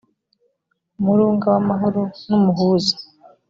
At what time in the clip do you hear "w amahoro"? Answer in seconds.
1.53-2.01